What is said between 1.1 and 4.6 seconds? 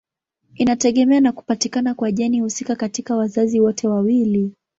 na kupatikana kwa jeni husika katika wazazi wote wawili.